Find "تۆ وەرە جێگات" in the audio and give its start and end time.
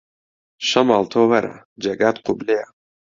1.11-2.17